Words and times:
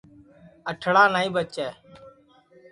اٹھڑا 0.69 1.03
نائی 1.13 1.29
بچے 1.35 1.67